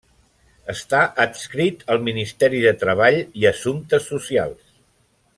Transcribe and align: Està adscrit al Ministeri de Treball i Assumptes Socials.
Està 0.73 1.01
adscrit 1.25 1.83
al 1.95 2.01
Ministeri 2.07 2.61
de 2.63 2.73
Treball 2.87 3.19
i 3.43 3.47
Assumptes 3.53 4.09
Socials. 4.15 4.73